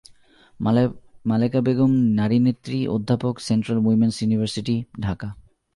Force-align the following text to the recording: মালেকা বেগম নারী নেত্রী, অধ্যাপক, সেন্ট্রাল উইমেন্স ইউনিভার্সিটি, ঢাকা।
মালেকা 1.25 1.59
বেগম 1.61 1.91
নারী 2.19 2.37
নেত্রী, 2.39 2.79
অধ্যাপক, 2.87 3.35
সেন্ট্রাল 3.39 3.77
উইমেন্স 3.85 4.15
ইউনিভার্সিটি, 4.21 4.75
ঢাকা। 5.01 5.27